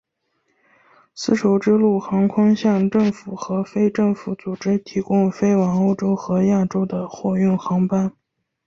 [1.13, 8.11] 丝绸之路航空向政府和非政府组织提供飞往欧洲和亚洲的货运航班。